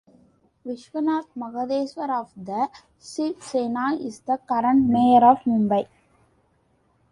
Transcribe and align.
Vishwanath 0.65 1.27
Mahadeshwar 1.41 2.09
of 2.21 2.31
the 2.35 2.69
Shiv 2.99 3.39
Sena 3.43 3.93
is 3.97 4.21
the 4.21 4.37
current 4.49 4.89
Mayor 4.89 5.23
of 5.23 5.37
Mumbai. 5.41 5.87